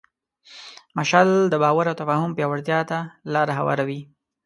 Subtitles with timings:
[0.97, 2.97] مشعل د باور او تفاهم پیاوړتیا ته
[3.33, 4.01] لاره هواروي.